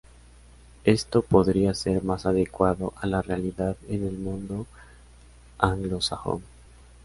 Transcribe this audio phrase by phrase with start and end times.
[0.83, 4.65] Esto podría ser más adecuado a la realidad en el mundo
[5.59, 6.41] anglosajón.